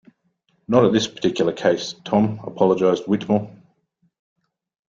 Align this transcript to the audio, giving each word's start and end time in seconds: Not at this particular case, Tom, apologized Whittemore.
Not 0.67 0.83
at 0.85 0.93
this 0.93 1.07
particular 1.07 1.53
case, 1.53 1.93
Tom, 2.05 2.39
apologized 2.41 3.03
Whittemore. 3.05 3.55